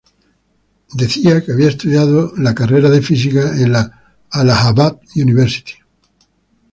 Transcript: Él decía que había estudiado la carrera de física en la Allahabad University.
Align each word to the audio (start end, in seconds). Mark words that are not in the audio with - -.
Él 0.93 0.97
decía 0.97 1.43
que 1.45 1.51
había 1.51 1.67
estudiado 1.69 2.33
la 2.35 2.55
carrera 2.55 2.89
de 2.89 3.03
física 3.03 3.55
en 3.57 3.71
la 3.71 4.17
Allahabad 4.31 4.99
University. 5.15 5.75